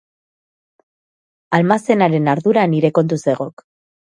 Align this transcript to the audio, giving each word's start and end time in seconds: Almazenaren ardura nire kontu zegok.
Almazenaren 1.57 2.31
ardura 2.35 2.67
nire 2.73 2.95
kontu 2.99 3.21
zegok. 3.29 3.67